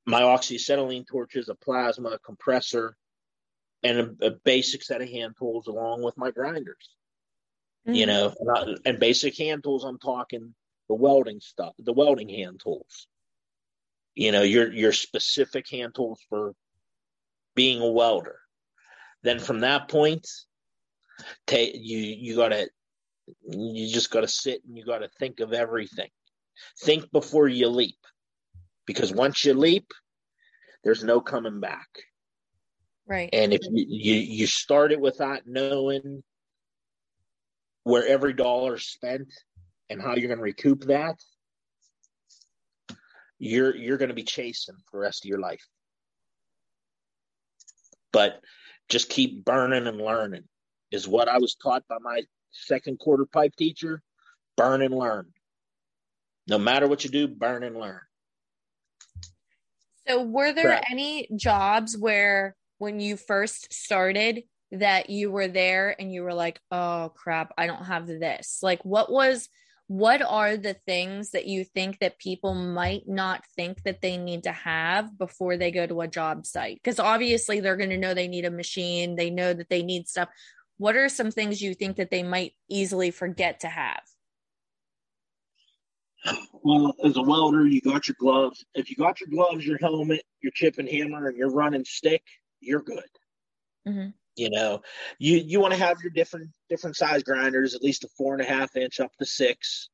[0.06, 2.98] my oxyacetylene torches, a plasma, a compressor,
[3.84, 6.96] and a, a, basic set of hand tools along with my grinders.
[7.88, 7.96] Mm-hmm.
[7.96, 9.84] You know, and, I, and basic hand tools.
[9.84, 10.54] I'm talking
[10.90, 13.08] the welding stuff, the welding hand tools.
[14.16, 16.54] You know, your your specific hand tools for
[17.56, 18.40] being a welder.
[19.24, 20.28] Then from that point,
[21.46, 22.70] take you you gotta
[23.48, 26.10] you just gotta sit and you gotta think of everything.
[26.82, 28.00] Think before you leap,
[28.86, 29.92] because once you leap,
[30.84, 31.88] there's no coming back.
[33.08, 33.30] Right.
[33.32, 36.24] And if you, you, you start it without knowing
[37.84, 39.32] where every dollar is spent
[39.90, 41.16] and how you're going to recoup that,
[43.40, 45.66] you're you're going to be chasing for the rest of your life.
[48.12, 48.42] But
[48.90, 50.44] just keep burning and learning
[50.92, 54.02] is what I was taught by my second quarter pipe teacher.
[54.58, 55.28] Burn and learn.
[56.48, 58.00] No matter what you do, burn and learn.
[60.08, 66.12] So, were there any jobs where when you first started that you were there and
[66.12, 68.60] you were like, oh crap, I don't have this?
[68.62, 69.50] Like, what was,
[69.88, 74.44] what are the things that you think that people might not think that they need
[74.44, 76.80] to have before they go to a job site?
[76.84, 80.08] Because obviously they're going to know they need a machine, they know that they need
[80.08, 80.30] stuff.
[80.78, 84.02] what are some things you think that they might easily forget to have?
[86.64, 88.66] Well, as a welder, you got your gloves.
[88.76, 92.24] If you got your gloves, your helmet, your chip and hammer, and your running stick,
[92.60, 93.10] you're good.
[93.88, 94.10] Mm-hmm.
[94.36, 94.82] You know,
[95.18, 98.42] you you want to have your different different size grinders, at least a four and
[98.42, 99.90] a half inch up to six,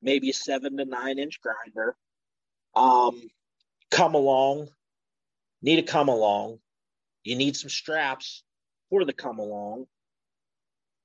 [0.00, 1.96] maybe a seven to nine inch grinder.
[2.76, 3.20] Um,
[3.90, 4.68] come along,
[5.62, 6.58] need to come along.
[7.24, 8.44] You need some straps
[8.90, 9.86] for the come along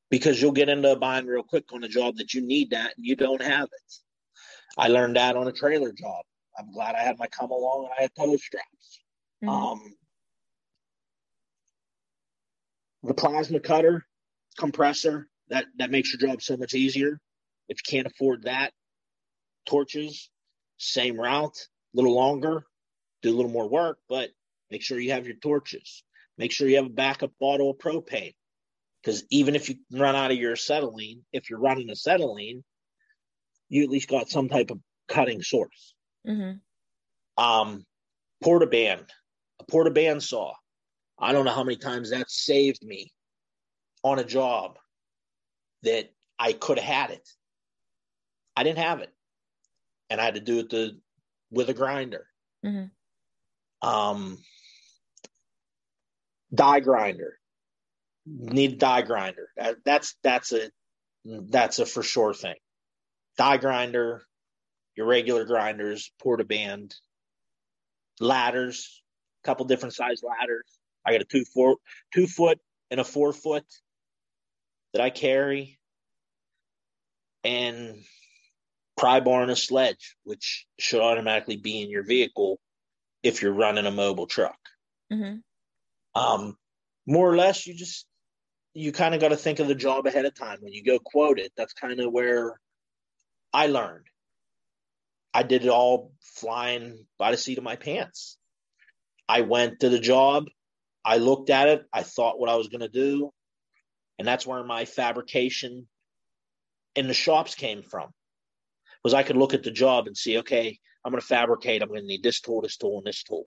[0.10, 2.94] because you'll get into a bind real quick on a job that you need that
[2.96, 3.94] and you don't have it.
[4.78, 6.24] I learned that on a trailer job.
[6.58, 9.00] I'm glad I had my come along and I had toe straps.
[9.44, 9.50] Mm-hmm.
[9.50, 9.94] Um,
[13.06, 14.06] the plasma cutter,
[14.58, 17.20] compressor, that, that makes your job so much easier.
[17.70, 18.74] If you can't afford that,
[19.66, 20.30] torches,
[20.78, 22.66] same route, a little longer,
[23.22, 24.30] do a little more work, but
[24.70, 26.04] make sure you have your torches.
[26.38, 28.34] Make sure you have a backup bottle of propane.
[29.02, 32.64] Because even if you run out of your acetylene, if you're running acetylene,
[33.70, 35.94] you at least got some type of cutting source.
[36.28, 37.44] Mm-hmm.
[37.44, 37.86] Um,
[38.44, 39.06] porta band,
[39.60, 40.54] a porta band saw.
[41.18, 43.12] I don't know how many times that saved me
[44.04, 44.78] on a job
[45.84, 47.28] that I could have had it.
[48.56, 49.14] I didn't have it,
[50.10, 51.00] and I had to do it the,
[51.52, 52.28] with a grinder.
[52.66, 53.88] Mm-hmm.
[53.88, 54.38] Um,
[56.54, 57.38] die grinder
[58.26, 59.50] need a die grinder.
[59.58, 60.70] That, that's that's a
[61.26, 62.56] that's a for sure thing
[63.38, 64.26] die grinder,
[64.96, 66.96] your regular grinders, porta band,
[68.20, 69.04] ladders,
[69.44, 70.80] a couple different size ladders.
[71.06, 71.78] I got a two four
[72.14, 72.60] two foot
[72.92, 73.66] and a four foot
[74.94, 75.78] that I carry,
[77.44, 77.96] and
[78.98, 82.60] pry bar and a sledge, which should automatically be in your vehicle
[83.24, 84.58] if you're running a mobile truck.
[85.12, 85.38] Mm-hmm.
[86.20, 86.58] Um,
[87.06, 88.06] more or less, you just
[88.74, 91.00] you kind of got to think of the job ahead of time when you go
[91.00, 91.52] quote it.
[91.56, 92.60] That's kind of where
[93.54, 94.06] I learned.
[95.34, 98.38] I did it all flying by the seat of my pants.
[99.28, 100.46] I went to the job,
[101.06, 103.32] I looked at it, I thought what I was going to do,
[104.18, 105.88] and that's where my fabrication
[106.96, 108.10] in the shops came from.
[109.04, 111.84] Was I could look at the job and see, okay, I'm going to fabricate.
[111.84, 113.46] I'm going to need this tool, this tool, and this tool.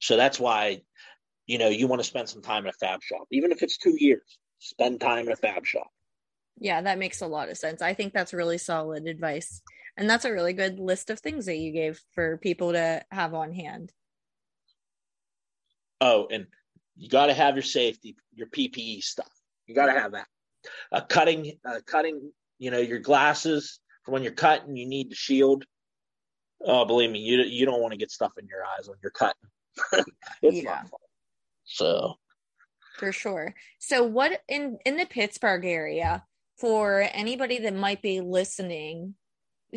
[0.00, 0.80] So that's why,
[1.46, 3.78] you know, you want to spend some time in a fab shop, even if it's
[3.78, 4.38] two years.
[4.58, 5.86] Spend time in a fab shop.
[6.58, 7.80] Yeah, that makes a lot of sense.
[7.80, 9.62] I think that's really solid advice.
[9.96, 13.34] And that's a really good list of things that you gave for people to have
[13.34, 13.92] on hand.
[16.00, 16.46] Oh, and
[16.96, 19.30] you got to have your safety, your PPE stuff.
[19.66, 20.26] You got to have that.
[20.92, 25.14] Uh, cutting, uh, cutting, you know, your glasses for when you're cutting, you need the
[25.14, 25.64] shield.
[26.64, 29.12] Oh, believe me, you you don't want to get stuff in your eyes when you're
[29.12, 29.34] cutting.
[30.42, 30.70] it's yeah.
[30.70, 31.00] not fun.
[31.64, 32.14] So,
[32.98, 33.54] for sure.
[33.78, 36.24] So, what in in the Pittsburgh area?
[36.58, 39.14] for anybody that might be listening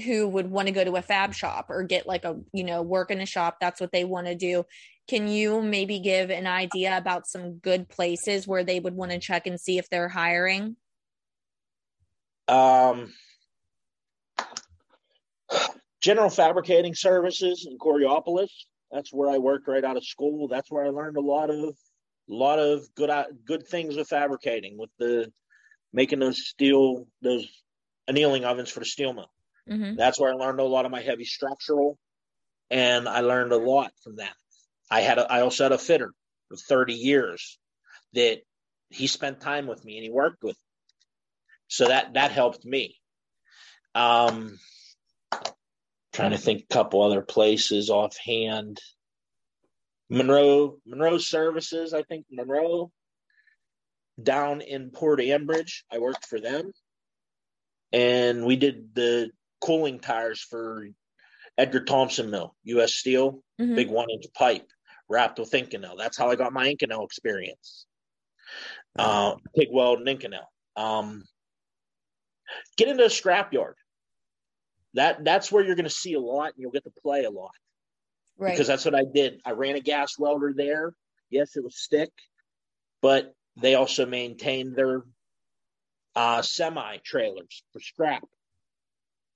[0.06, 2.82] who would want to go to a fab shop or get like a you know
[2.82, 4.64] work in a shop that's what they want to do
[5.08, 9.20] can you maybe give an idea about some good places where they would want to
[9.20, 10.76] check and see if they're hiring
[12.48, 13.12] um
[16.02, 18.50] general fabricating services in Coraopolis.
[18.92, 20.48] That's where I worked right out of school.
[20.48, 21.76] That's where I learned a lot of
[22.30, 23.10] a lot of good
[23.46, 25.32] good things with fabricating with the
[25.94, 27.48] making those steel, those
[28.08, 29.32] annealing ovens for the steel mill.
[29.70, 29.96] Mm-hmm.
[29.96, 31.98] That's where I learned a lot of my heavy structural,
[32.70, 34.34] and I learned a lot from that.
[34.92, 36.14] I had a, I also had a fitter
[36.50, 37.58] for 30 years
[38.14, 38.42] that
[38.90, 40.98] he spent time with me and he worked with me.
[41.70, 42.98] So that that helped me.
[43.96, 44.60] Um,
[46.12, 48.80] trying to think a couple other places offhand.
[50.10, 52.92] Monroe Monroe Services, I think Monroe
[54.22, 55.84] down in Port Ambridge.
[55.90, 56.74] I worked for them,
[57.94, 60.90] and we did the cooling tires for
[61.58, 62.94] Edgar Thomson Mill, U.S.
[62.94, 63.76] Steel, mm-hmm.
[63.76, 64.68] big one inch pipe
[65.12, 65.98] wrapped with Inconel.
[65.98, 67.86] That's how I got my Inconel experience.
[68.98, 70.46] Uh, TIG weld and Inconel.
[70.76, 71.24] Um,
[72.78, 73.74] get into a scrapyard.
[74.94, 77.30] That that's where you're going to see a lot, and you'll get to play a
[77.30, 77.52] lot.
[78.38, 78.52] Right.
[78.52, 79.40] Because that's what I did.
[79.46, 80.94] I ran a gas welder there.
[81.30, 82.12] Yes, it was stick,
[83.02, 85.04] but they also maintained their
[86.16, 88.24] uh, semi trailers for scrap.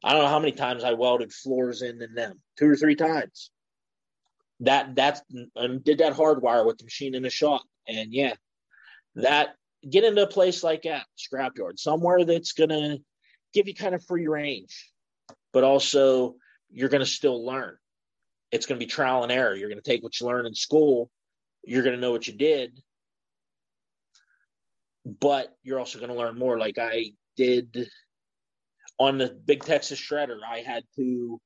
[0.03, 2.95] I don't know how many times I welded floors in in them, two or three
[2.95, 3.51] times.
[4.61, 5.21] That that's
[5.55, 8.33] and did that hardwire with the machine in the shop, and yeah,
[9.15, 9.55] that
[9.89, 12.97] get into a place like that, scrapyard, somewhere that's gonna
[13.53, 14.91] give you kind of free range,
[15.51, 16.35] but also
[16.71, 17.75] you're gonna still learn.
[18.51, 19.55] It's gonna be trial and error.
[19.55, 21.11] You're gonna take what you learn in school.
[21.65, 22.79] You're gonna know what you did,
[25.03, 26.57] but you're also to learn more.
[26.57, 27.89] Like I did
[28.97, 31.41] on the big Texas shredder, I had to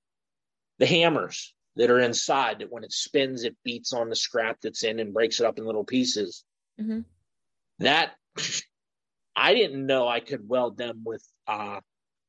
[0.78, 4.84] the hammers that are inside that when it spins, it beats on the scrap that's
[4.84, 6.44] in and breaks it up in little pieces.
[6.80, 7.00] Mm-hmm.
[7.80, 8.12] That
[9.36, 11.80] I didn't know I could weld them with uh,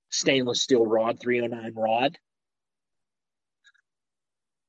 [0.09, 2.17] stainless steel rod, 309 rod.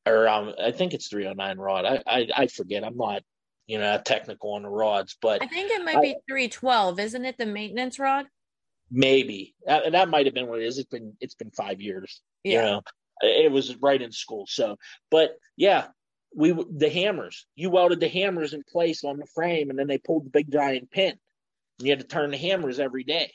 [0.08, 1.86] Or um, I think it's 309 rod.
[1.86, 2.84] I, I, I forget.
[2.84, 3.22] I'm not,
[3.68, 7.00] you know, technical on the rods, but I think it might I, be 312.
[7.00, 8.26] Isn't it the maintenance rod?
[8.90, 10.80] Maybe that, that might have been what it is.
[10.80, 12.20] It's been it's been five years.
[12.44, 12.52] Yeah.
[12.52, 12.82] You know,
[13.22, 14.46] it was right in school.
[14.48, 14.78] So,
[15.10, 15.88] but yeah,
[16.36, 17.46] we the hammers.
[17.56, 20.52] You welded the hammers in place on the frame, and then they pulled the big
[20.52, 21.18] giant pin.
[21.80, 23.32] And you had to turn the hammers every day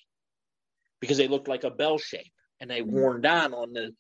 [1.01, 2.97] because they looked like a bell shape, and they mm-hmm.
[2.97, 3.95] worn down on the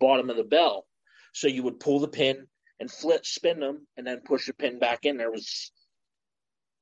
[0.00, 0.86] bottom of the bell.
[1.32, 2.46] So you would pull the pin
[2.80, 5.16] and flip, spin them, and then push the pin back in.
[5.16, 5.72] There was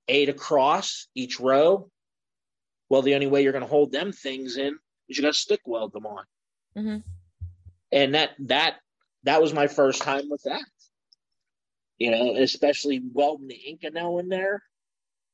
[0.08, 1.90] eight across each row.
[2.88, 4.78] Well, the only way you're going to hold them things in
[5.08, 6.24] is you got to stick weld them on.
[6.76, 6.98] Mm-hmm.
[7.92, 8.74] And that that
[9.24, 10.64] that was my first time with that
[11.98, 14.62] you know, especially welding the Inconel in there.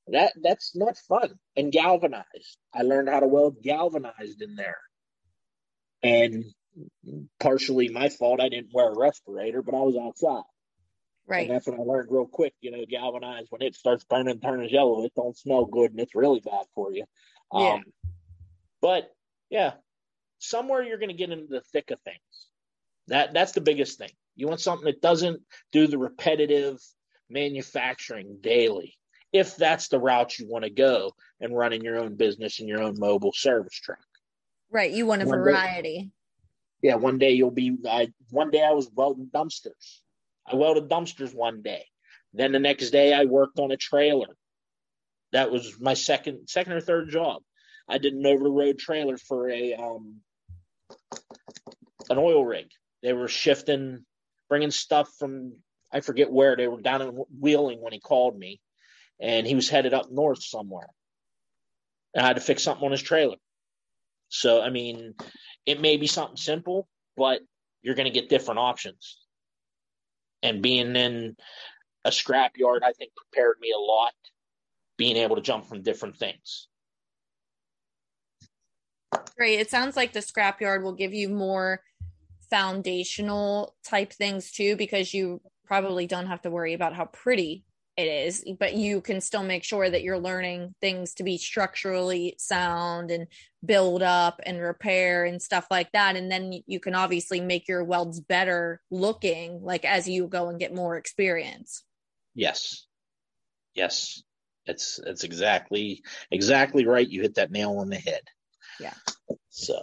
[0.08, 1.34] That that's not fun.
[1.56, 2.58] And galvanized.
[2.74, 4.78] I learned how to weld galvanized in there.
[6.02, 6.44] And
[7.38, 8.40] partially my fault.
[8.40, 10.42] I didn't wear a respirator, but I was outside.
[11.26, 11.46] Right.
[11.46, 14.68] And that's what I learned real quick, you know, galvanized when it starts burning turning
[14.70, 17.04] yellow, it don't smell good and it's really bad for you.
[17.52, 17.74] Yeah.
[17.74, 17.84] Um,
[18.80, 19.08] but
[19.50, 19.74] yeah,
[20.42, 22.18] somewhere you're gonna get into the thick of things.
[23.08, 24.10] That that's the biggest thing.
[24.36, 26.78] You want something that doesn't do the repetitive
[27.28, 28.96] manufacturing daily.
[29.32, 32.82] If that's the route you want to go and running your own business and your
[32.82, 33.98] own mobile service truck.
[34.70, 34.92] Right.
[34.92, 35.98] You want a one variety.
[35.98, 36.08] Day,
[36.82, 36.94] yeah.
[36.96, 40.00] One day you'll be, I, one day I was welding dumpsters.
[40.46, 41.84] I welded dumpsters one day.
[42.34, 44.36] Then the next day I worked on a trailer.
[45.32, 47.42] That was my second, second or third job.
[47.88, 50.16] I did an over the road trailer for a, um,
[52.12, 52.68] an oil rig.
[53.02, 54.04] They were shifting
[54.48, 55.54] bringing stuff from
[55.92, 57.08] I forget where they were down in
[57.40, 58.60] Wheeling when he called me,
[59.20, 60.88] and he was headed up north somewhere.
[62.14, 63.36] And I had to fix something on his trailer.
[64.28, 65.14] So I mean,
[65.66, 67.40] it may be something simple, but
[67.82, 69.18] you're going to get different options.
[70.42, 71.36] And being in
[72.04, 74.12] a scrapyard, I think prepared me a lot.
[74.98, 76.68] Being able to jump from different things.
[79.36, 79.60] Great.
[79.60, 81.80] It sounds like the scrapyard will give you more
[82.52, 87.64] foundational type things too because you probably don't have to worry about how pretty
[87.96, 92.34] it is but you can still make sure that you're learning things to be structurally
[92.38, 93.26] sound and
[93.64, 96.16] build up and repair and stuff like that.
[96.16, 100.58] And then you can obviously make your welds better looking like as you go and
[100.58, 101.84] get more experience.
[102.34, 102.86] Yes.
[103.74, 104.22] Yes.
[104.66, 107.08] It's it's exactly exactly right.
[107.08, 108.22] You hit that nail on the head.
[108.78, 108.94] Yeah.
[109.50, 109.80] So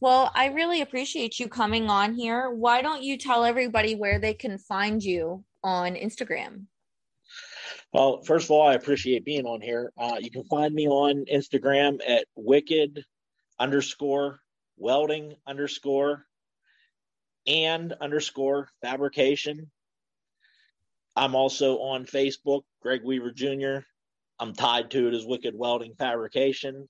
[0.00, 2.50] well, I really appreciate you coming on here.
[2.50, 6.66] Why don't you tell everybody where they can find you on Instagram?
[7.92, 9.92] Well, first of all, I appreciate being on here.
[9.96, 13.04] Uh, you can find me on Instagram at wicked
[13.58, 14.40] underscore
[14.76, 16.26] welding underscore
[17.46, 19.70] and underscore fabrication.
[21.14, 23.86] I'm also on Facebook, Greg Weaver Jr.
[24.38, 26.88] I'm tied to it as Wicked Welding Fabrication.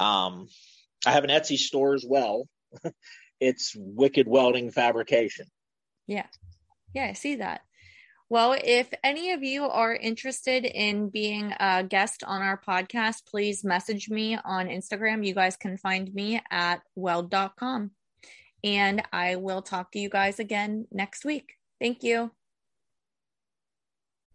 [0.00, 0.48] Um,
[1.06, 2.48] I have an Etsy store as well.
[3.40, 5.46] it's Wicked Welding Fabrication.
[6.06, 6.26] Yeah.
[6.94, 7.62] Yeah, I see that.
[8.28, 13.62] Well, if any of you are interested in being a guest on our podcast, please
[13.62, 15.26] message me on Instagram.
[15.26, 17.90] You guys can find me at weld.com.
[18.64, 21.58] And I will talk to you guys again next week.
[21.78, 22.30] Thank you.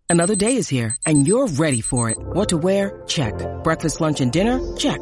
[0.10, 2.18] Another day is here, and you're ready for it.
[2.20, 3.04] What to wear?
[3.08, 3.34] Check.
[3.64, 4.60] Breakfast, lunch, and dinner?
[4.78, 5.02] Check.